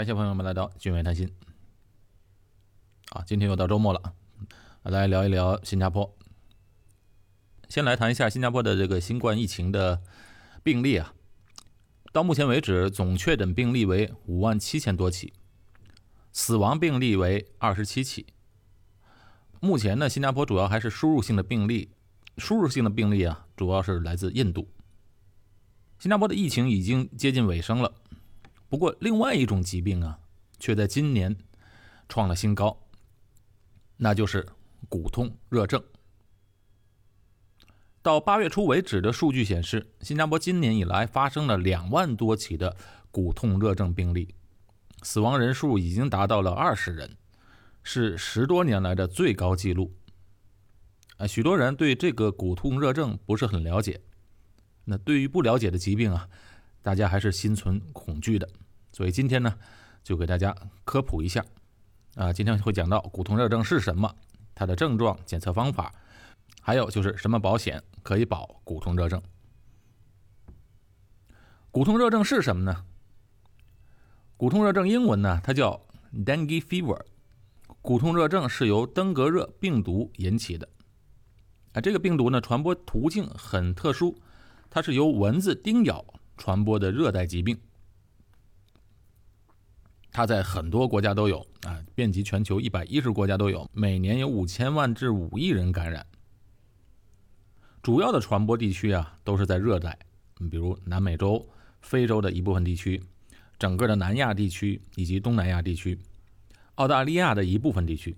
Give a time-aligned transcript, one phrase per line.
[0.00, 1.30] 感谢朋友们来到君伟谈心。
[3.10, 4.14] 啊，今天又到周末了，
[4.82, 6.16] 来聊一聊新加坡。
[7.68, 10.00] 先来谈一下新加坡的这个新冠疫情的
[10.62, 11.12] 病例啊，
[12.12, 15.34] 到目前为止总确诊病例为五万七千多起，
[16.32, 18.24] 死亡病例为二十七起。
[19.60, 21.90] 目前呢，新加坡主要还是输入性的病例，
[22.38, 24.66] 输入性的病例啊，主要是来自印度。
[25.98, 27.92] 新加坡的疫情已经接近尾声了。
[28.70, 30.20] 不过，另外一种疾病啊，
[30.60, 31.36] 却在今年
[32.08, 32.86] 创了新高，
[33.96, 34.46] 那就是
[34.88, 35.82] 骨痛热症。
[38.00, 42.76] 到八月初为止的数据显示，新加坡今年以来发生了两万多起的
[43.10, 44.36] 骨痛热症病例，
[45.02, 47.16] 死亡人数已经达到了二十人，
[47.82, 49.92] 是十多年来的最高纪录。
[51.16, 54.00] 啊，许多人对这个骨痛热症不是很了解，
[54.84, 56.28] 那对于不了解的疾病啊。
[56.82, 58.48] 大家还是心存恐惧的，
[59.00, 59.56] 所以今天呢，
[60.04, 60.54] 就给大家
[60.84, 61.42] 科普一下。
[62.16, 64.14] 啊，今天会讲到骨痛热症是什么，
[64.54, 65.90] 它的症状、检测方法，
[66.60, 69.22] 还有就是什么保险可以保骨痛热症。
[71.70, 72.84] 骨痛热症是什么呢？
[74.36, 75.80] 骨痛热症英文呢，它叫
[76.12, 77.00] dengue fever。
[77.80, 80.68] 骨痛热症是由登革热病毒引起的。
[81.72, 84.20] 啊，这个病毒呢，传播途径很特殊，
[84.68, 86.04] 它是由蚊子叮咬。
[86.36, 87.58] 传播的热带疾病，
[90.12, 96.04] 它在很多国家都有啊，遍及全球一百一十国家都有，每年有五千万至五亿人感染。
[97.82, 99.98] 主要的传播地区啊，都是在热带，
[100.50, 101.48] 比如南美洲、
[101.80, 103.02] 非洲的一部分地区，
[103.58, 105.98] 整个的南亚地区以及东南亚地区，
[106.74, 108.16] 澳大利亚的一部分地区。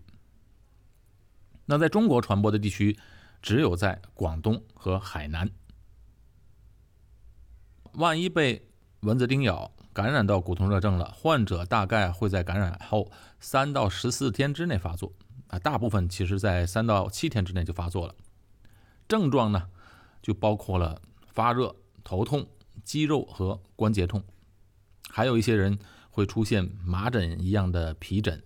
[1.67, 2.99] 那在中国传播的地区，
[3.41, 5.49] 只有在广东和海南。
[7.93, 8.67] 万一被
[9.01, 15.13] 蚊子叮咬，感染到骨痛热症了，患者大概会在感染后三到十四天之内发作，
[15.49, 18.15] 啊，大部分其实在三到七天之内就发作了。
[19.07, 19.69] 症状呢，
[20.23, 22.47] 就包括了发热、头痛、
[22.83, 24.23] 肌肉和关节痛，
[25.11, 25.79] 还有一些人
[26.11, 28.43] 会出现麻疹一样的皮疹。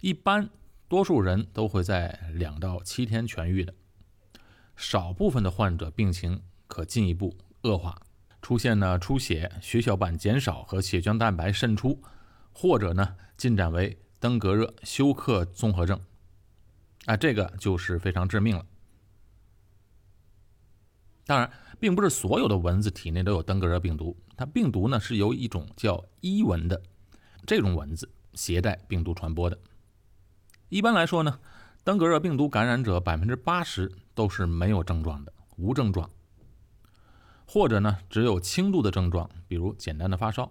[0.00, 0.48] 一般
[0.88, 3.74] 多数人都会在两到七天痊愈的，
[4.76, 7.36] 少部分的患者病情可进一步。
[7.64, 8.02] 恶化，
[8.42, 12.02] 出现呢出血、血小板减少和血浆蛋白渗出，
[12.52, 15.98] 或者呢进展为登革热休克综合症，
[17.06, 18.66] 啊，这个就是非常致命了。
[21.24, 21.48] 当然，
[21.78, 26.82] 并不是所有的蚊子体内都有登革热病毒，它病毒呢是由一种叫伊蚊的
[27.46, 29.56] 这种蚊子携带病毒传播的。
[30.68, 31.38] 一般来说呢，
[31.84, 36.10] 登革热病毒感染者百分之八十都是没有症状的，无症状。
[37.52, 40.50] 或者呢，只有轻度的症状，比如简单的发烧。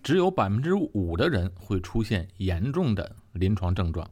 [0.00, 4.08] 只有百分之五的人会出现严重的临床症状，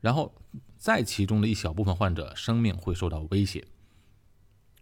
[0.00, 0.32] 然后
[0.78, 3.66] 在其中的一小部分患者生命会受到威胁。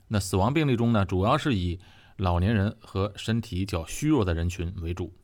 [0.08, 1.80] 那死亡病例中呢，主要是以
[2.18, 5.14] 老年人和身体较虚弱的人群为主。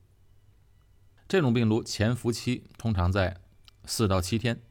[1.28, 3.36] 这种病毒潜伏期通常在
[3.84, 4.62] 四到七天。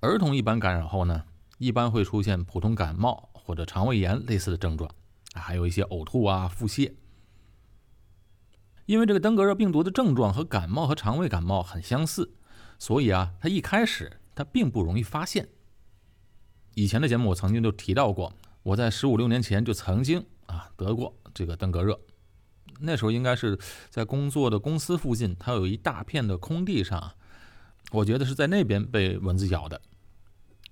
[0.00, 1.24] 儿童一般感染后呢，
[1.58, 3.30] 一般会出现普通感冒。
[3.44, 4.90] 或者肠胃炎类似的症状，
[5.34, 6.92] 还有一些呕吐啊、腹泻。
[8.86, 12.34] 因为这个登革热病毒的症状和感冒和肠胃感冒很相似，
[12.78, 15.48] 所以啊，它一开始它并不容易发现。
[16.74, 21.98] 以前的节目我曾经就提到过，我在十五六年前就曾经啊得过这个登革热，
[22.80, 23.58] 那时候应该是
[23.90, 27.14] 在工作的公司附近，它有一大片的空地上，
[27.92, 29.80] 我觉得是在那边被蚊子咬的，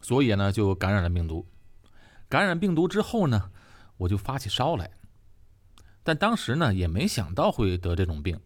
[0.01, 1.47] 所以呢就感染了病毒。
[2.33, 3.51] 感染病毒之后呢，
[3.99, 4.91] 我就发起烧来，
[6.03, 8.41] 但当时呢也没想到会得这种病。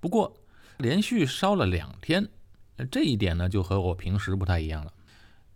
[0.00, 0.36] 不过
[0.78, 2.28] 连续烧了两天，
[2.90, 4.92] 这一点呢就和我平时不太一样了。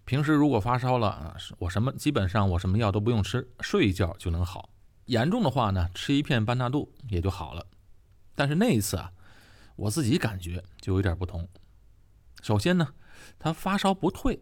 [0.05, 4.71] 平时如果发烧了啊，我什么基本上我什么药都不用吃，睡一觉就能好。
[5.07, 7.67] 严重的话呢，吃一片班纳度也就好了。
[8.37, 9.11] 但是那一次啊，
[9.75, 11.49] 我自己感觉就有点不同。
[12.45, 12.95] 首先呢，
[13.41, 14.41] 他发烧不退，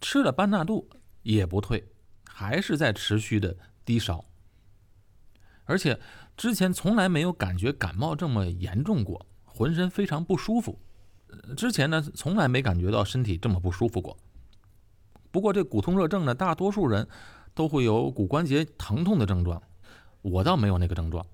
[0.00, 0.90] 吃了班纳度
[1.22, 1.86] 也不退。
[2.32, 3.54] 还是在持续的
[3.84, 4.24] 低烧，
[5.64, 6.00] 而且
[6.36, 10.78] 之前从来没有感觉感冒这么严重过，浑身非常不舒服。
[11.56, 14.16] 之前呢，从来没感觉到身体这么不舒服过。
[15.30, 17.06] 不过这骨痛热症呢，大多数人
[17.52, 19.62] 都会有骨关节疼痛的症状，
[20.22, 21.26] 我倒没有那个症状，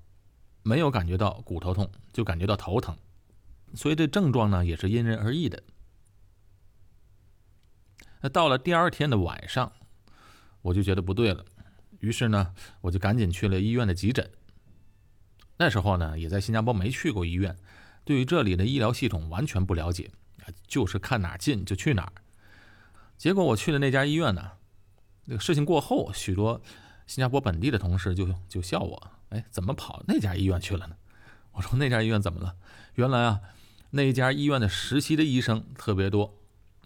[0.64, 2.96] 没有感觉到骨头痛，就感觉到头疼。
[3.74, 5.62] 所以这症状呢，也是因人而异的。
[8.22, 9.70] 那到了第二天的晚上。
[10.66, 11.44] 我就觉得不对了，
[12.00, 14.28] 于是呢，我就赶紧去了医院的急诊。
[15.58, 17.56] 那时候呢，也在新加坡没去过医院，
[18.04, 20.10] 对于这里的医疗系统完全不了解，
[20.66, 22.12] 就是看哪近就去哪儿。
[23.16, 24.50] 结果我去的那家医院呢，
[25.26, 26.60] 那个事情过后，许多
[27.06, 30.96] 新加坡本地的同事就就笑我，哎，怎么跑那家医院去了呢？
[31.54, 32.56] 我说那家医院怎么了？
[32.96, 33.40] 原来啊，
[33.90, 36.36] 那家医院的实习的医生特别多，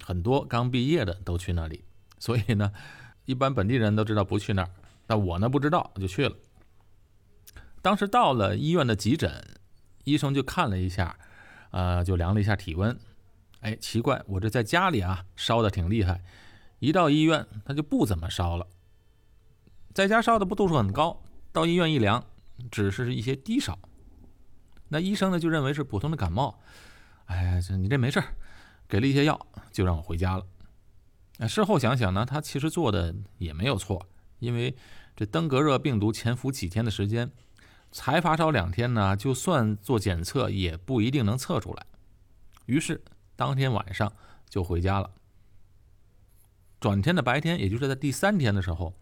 [0.02, 1.84] 很多刚毕业的都去那里，
[2.18, 2.72] 所以呢，
[3.30, 4.70] 一般本地人都知道不去那儿，
[5.06, 6.34] 但我呢不知道就去了。
[7.80, 9.40] 当时到了医院的急诊，
[10.02, 11.16] 医生就看了一下，
[11.70, 12.98] 呃，就量了一下体温。
[13.60, 16.20] 哎，奇怪，我这在家里啊烧的挺厉害，
[16.80, 18.66] 一到医院他就不怎么烧了。
[19.94, 21.22] 在家烧的不度数很高，
[21.52, 22.24] 到医院一量，
[22.68, 23.78] 只是一些低烧。
[24.88, 26.60] 那医生呢就认为是普通的感冒，
[27.26, 28.20] 哎，这你这没事
[28.88, 30.44] 给了一些药就让我回家了。
[31.42, 34.06] 那事后想想呢，他其实做的也没有错，
[34.40, 34.76] 因为
[35.16, 37.32] 这登革热病毒潜伏几天的时间。
[37.92, 41.84] 才发烧两天呢，就算做检测也不一定能测出来。
[42.66, 43.02] 于是
[43.34, 44.12] 当天晚上
[44.48, 45.10] 就回家了。
[46.78, 48.94] 转天的白天，也就是在第三天的时候，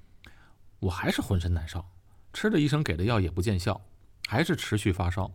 [0.79, 1.85] 我还是浑身难受，
[2.33, 3.79] 吃了医生给的药也不见效，
[4.27, 5.31] 还是持续发烧。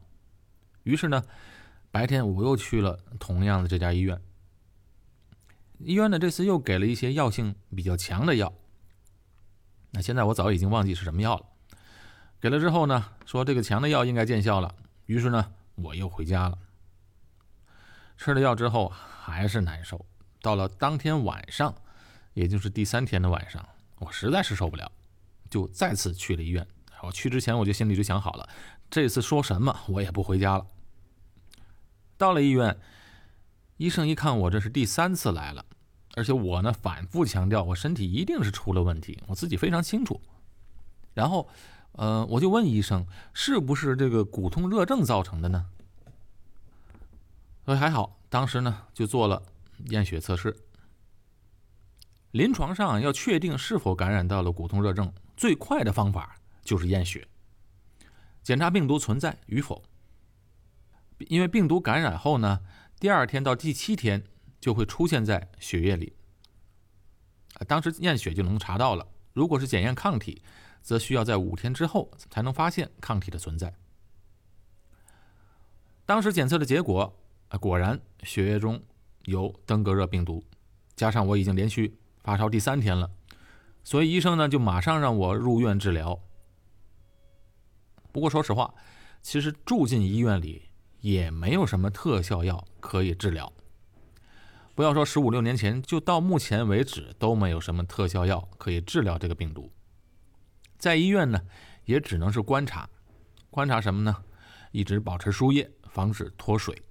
[0.82, 1.24] 于是呢，
[1.92, 4.20] 白天我又去了同样的这家医院。
[5.80, 8.54] 医院呢这次又给了一些药性比较强的药。
[9.92, 11.46] 那现在我早已经忘记是什么药了。
[12.40, 14.74] 给了之后呢，说这个强的药应该见效了，
[15.06, 16.58] 于是呢，我又回家了。
[18.18, 20.06] 吃了药之后还是难受，
[20.42, 21.74] 到了当天晚上，
[22.34, 23.68] 也就是第三天的晚上，
[24.00, 24.92] 我实在是受不了，
[25.50, 26.66] 就再次去了医院。
[27.02, 28.48] 我去之前我就心里就想好了，
[28.90, 30.66] 这次说什么我也不回家了。
[32.18, 32.78] 到了医院，
[33.78, 35.66] 医生一看我这是第三次来了，
[36.16, 40.22] 而且我呢反复强调我身体一定是出了问题，我自己非常清楚。
[41.14, 41.50] 然后。
[41.96, 43.06] 呃，我就问医生，
[43.36, 45.68] 是不是这个骨痛热症造成的呢？
[47.66, 49.44] 呃，还好，当时呢就做了
[49.90, 50.58] 验血测试。
[52.32, 57.28] 临床上要确定是否感染到了骨痛热症，最快的方法就是验血，
[58.42, 59.84] 检查病毒存在与否。
[61.28, 62.60] 因为病毒感染后呢，
[63.04, 64.24] 第二天到第七天
[64.62, 66.14] 就会出现在血液里，
[67.68, 69.06] 当时验血就能查到了。
[69.34, 70.42] 如果是检验抗体。
[70.82, 73.74] 则需要在五天之后才能发现抗体的存在。
[76.06, 77.18] 当时检测的结果，
[77.62, 78.84] 果然血液中
[79.24, 80.44] 有登革热病毒，
[80.94, 83.10] 加上我已经连续发烧第三天了，
[83.86, 86.22] 所以医生呢就马上让我入院治疗。
[88.12, 88.74] 不过说实话，
[89.22, 90.64] 其实住进医院里
[91.04, 93.52] 也没有什么特效药可以治疗。
[94.74, 99.70] 不要说十五六年前，就到目前为止都没有什么特效药可以治疗这个病毒。
[100.78, 101.42] 在医院呢，
[101.84, 102.90] 也只能是观察，
[103.50, 104.16] 观察什么呢？
[104.72, 106.82] 一直保持输液，防止脱水。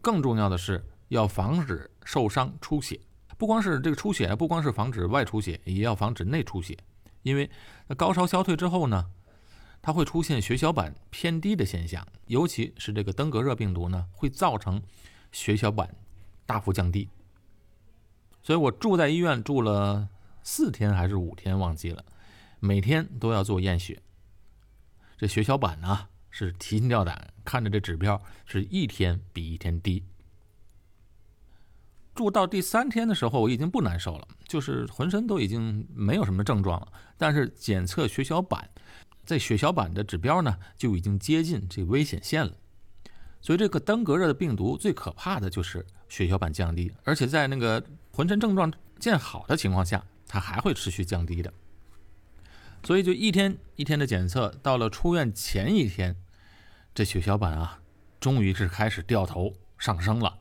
[0.00, 2.98] 更重要的是要防止受伤出血。
[3.36, 6.74] 不光是这个出血，不光是防止外出血，也要防止内出血。
[7.22, 7.50] 因为
[7.86, 9.10] 那高烧消退之后呢，
[9.82, 14.82] 它会出现血小板偏低的现象，尤其是这个登革热病毒呢，会造成
[15.32, 15.94] 血小板
[16.44, 17.08] 大幅降低。
[18.42, 20.08] 所以我住在医院住了
[20.42, 22.04] 四天还是五天，忘记了。
[22.58, 24.02] 每天都要做验血，
[25.16, 30.04] 这血小板呢是提心吊胆，看着这指标是一天比一天低。
[32.14, 36.92] 住到第三天的时候，我已经不难受了，就是浑身都已经没有什么症状了。
[37.16, 38.68] 但是检测血小板，
[39.30, 42.52] 在血小板的指标呢就已经接近这危险线了。
[43.40, 51.52] 所以这个登革热的病毒最可怕的就是血小板降低，而且在那个浑身症状见好的情况下，它还会持续降低的。
[52.82, 56.16] 所以就一天一天的检测，到了出院前一天，
[56.92, 57.80] 这血小板啊，
[58.18, 60.40] 终于是开始掉头上升了，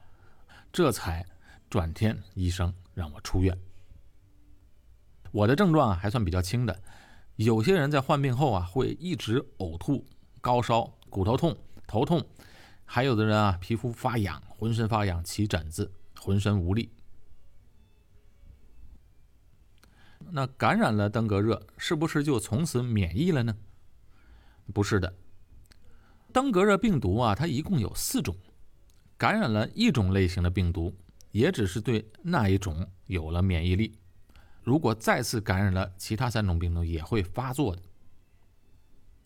[0.74, 1.24] 这才
[1.70, 3.56] 转天医生让我出院。
[5.32, 6.82] 我的症状还算比较轻的，
[7.40, 10.06] 有些人在患病后啊会一直呕吐、
[10.42, 12.22] 高烧、骨头痛、头痛，
[12.84, 16.92] 还有的人啊皮肤发痒、浑身发痒、起疹子、浑身无力。
[20.32, 23.56] 那感染了登革热，是不是就从此免疫了呢？
[24.74, 25.16] 不是的，
[26.34, 28.36] 登革热病毒啊，它一共有四种，
[29.18, 30.94] 感染了一种类型的病毒，
[31.32, 33.98] 也只是对那一种有了免疫力。
[34.64, 37.82] 如果再次感染了其他三种病毒，也会发作的。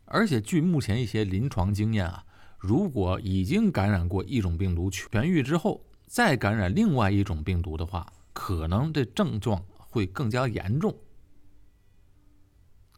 [0.06, 2.26] 而且据目前一些临床经验啊，
[2.58, 9.64] 如果已经感染过一种病毒痊愈之后，再感染另外一种病毒的话，可能这症状。
[9.94, 10.98] 会更加严重。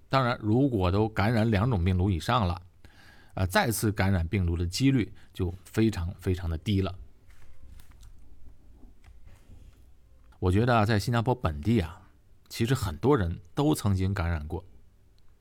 [0.07, 2.61] 当然，如果都感染两种病毒以上了，
[3.33, 6.95] 呃，再次感染病毒的几率就非常非常的低了。
[10.39, 12.01] 我觉得在新加坡本地啊，
[12.55, 14.63] 其实很多人都曾经感染过，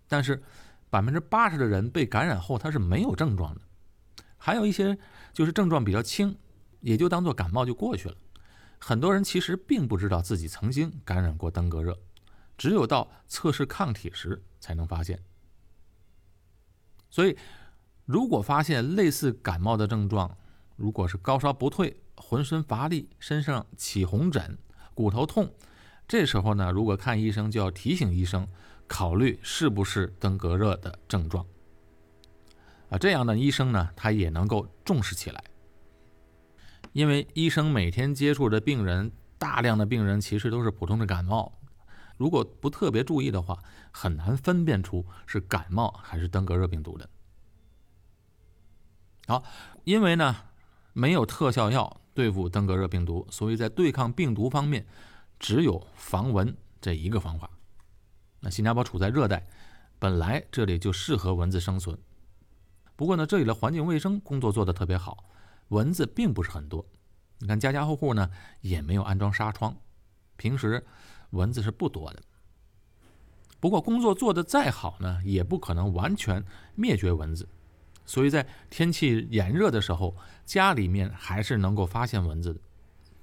[0.08, 0.42] 但是
[0.90, 3.60] 百分之八十的人被感染后他是没有症状的，
[4.36, 4.98] 还有一些
[5.32, 6.36] 就是症状比较轻，
[6.80, 8.16] 也就当做感冒就过去了。
[8.80, 11.96] 很多人其实并不知道自己曾经感染过登革热，
[12.58, 15.22] 只有到测试抗体时才能发现。
[17.10, 17.38] 所以，
[18.06, 20.36] 如果发现类似感冒的症状，
[20.74, 24.58] 如果是高烧不退、浑身乏力、身上起红疹、
[24.94, 25.54] 骨头痛，
[26.06, 28.46] 这时候呢，如果看医生就要提醒医生，
[28.86, 31.44] 考虑是不是登革热的症状。
[32.90, 35.42] 啊，这样的医生呢，他也能够重视起来，
[36.92, 41.52] 因为医生每天接触的病人，大量的病人其实都是普通的感冒，
[42.16, 43.58] 如果不特别注意的话，
[43.90, 47.08] 很难分辨出是感冒还是登革热病毒的。
[49.26, 49.42] 好，
[49.84, 50.36] 因为呢，
[50.92, 52.00] 没有特效药。
[52.14, 54.86] 对付登革热病毒，所以在对抗病毒方面，
[55.44, 57.50] 只有防蚊这一个方法。
[58.40, 59.46] 那新加坡处在热带，
[59.98, 61.98] 本来这里就适合蚊子生存。
[62.96, 65.22] 不过呢，这里的环境卫生工作做得特别好，
[65.68, 66.82] 蚊子并不是很多。
[67.40, 68.30] 你看家家户户呢
[68.62, 69.76] 也没有安装纱窗，
[70.38, 70.82] 平时
[71.32, 72.22] 蚊子是不多的。
[73.60, 76.42] 不过工作做得再好呢，也不可能完全
[76.74, 77.46] 灭绝蚊子。
[78.06, 82.60] 所以在天气炎热的时候，家里面还是能够发现蚊子的。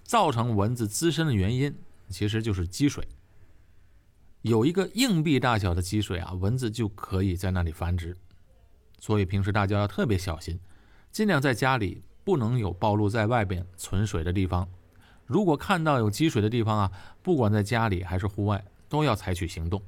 [0.04, 1.76] 造成蚊子滋生的原因，
[2.12, 3.08] 其实就是积水。
[4.42, 8.18] 有一个硬币大小的积水啊，蚊子就可以在那里繁殖。
[9.00, 10.60] 所以平时大家要特别小心，
[11.12, 14.68] 尽量在家里不能有暴露在外边存水的地方。
[15.26, 16.92] 如果看到有积水的地方啊，
[17.24, 19.82] 不管在家里还是户外，都要采取行动。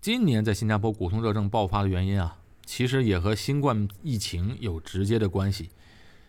[0.00, 2.38] 今年在新加坡骨痛热症爆发的原因啊。
[2.64, 5.70] 其实也和新冠疫情有直接的关系，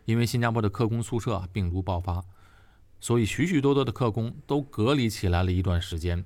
[0.06, 2.26] 因为新加坡的科工宿舍病毒爆发，
[3.02, 6.24] 所以许许多多的客工都隔离起来了一段时间。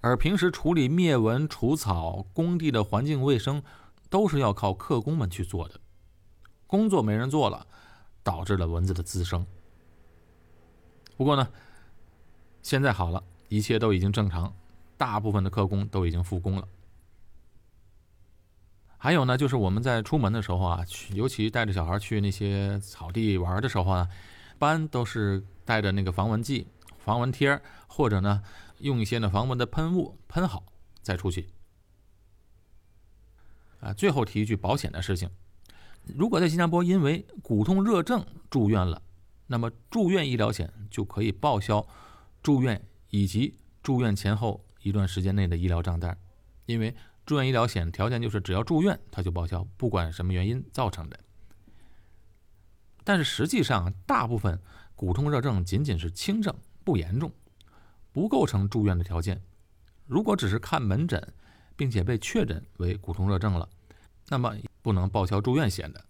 [0.00, 3.62] 而平时处理灭蚊、除草、工地的环境卫生，
[4.10, 5.80] 都是要靠客工们去做的。
[6.66, 7.66] 工作没人做了，
[8.22, 9.46] 导致了蚊子的滋生。
[11.16, 11.48] 不过呢，
[12.62, 14.54] 现在好了，一切都已经正常，
[14.98, 16.68] 大部分的客工都已经复工了。
[18.98, 24.08] 还有呢，就是我们在出门的时候啊，尤其带着小孩去那些草地玩的时候啊，
[24.54, 26.68] 一般都是带着那个防蚊剂、
[26.98, 28.40] 防蚊贴，或者呢
[28.78, 30.64] 用一些呢防蚊的喷雾喷好
[31.02, 31.48] 再出去。
[33.80, 35.28] 啊，最后提一句保险的事情：
[36.04, 39.02] 如果在新加坡因为骨痛热症住院了，
[39.48, 41.86] 那么住院医疗险就可以报销
[42.42, 42.80] 住院
[43.10, 46.16] 以及住院前后一段时间内的医疗账单，
[46.66, 46.94] 因为。
[47.26, 51.18] 住院医疗险条件就是只要住院，它就报销，不管什么原因造成的。
[53.04, 54.58] 但是实际上，大部分
[54.96, 57.30] 骨痛热症仅仅是轻症，不严重，
[58.12, 59.42] 不构成住院的条件。
[60.06, 61.32] 如果只是看门诊，
[61.76, 63.68] 并且被确诊为骨痛热症了，
[64.28, 66.04] 那么不能报销住院险的。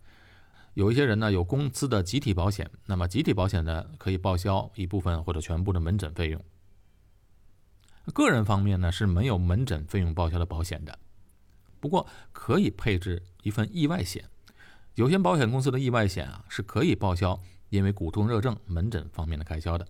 [0.74, 6.44] 有一些人呢有公司的集体保险，那么集体保险呢可以报销一部分或者全部的门诊费用。
[8.12, 10.98] 个人方面呢是没有门诊费用报销的保险的。
[11.80, 14.28] 不过可以配置一份意外险，
[14.94, 19.86] 有些保险公司的意外险啊是可以报销因为骨痛热症门诊方面的开销的。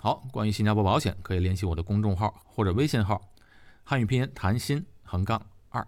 [0.00, 3.32] 好，关于新加坡保险，可以联系我的公众号或者微信号，
[3.82, 5.86] 汉语拼音谈心横杠二。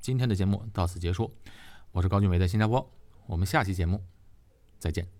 [0.00, 1.34] 今天的节目到此结束，
[1.90, 2.88] 我是高俊伟，在新加坡，
[3.26, 4.02] 我们下期节目
[4.78, 5.15] 再见。